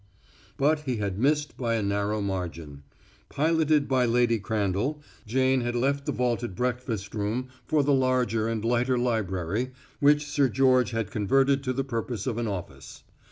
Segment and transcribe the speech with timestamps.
[0.57, 2.81] But he had missed by a narrow margin.
[3.29, 8.65] Piloted by Lady Crandall, Jane had left the vaulted breakfast room for the larger and
[8.65, 13.03] lighter library, which Sir George had converted to the purpose of an office.